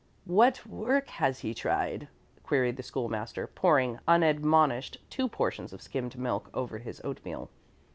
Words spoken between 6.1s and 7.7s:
milk over his oatmeal.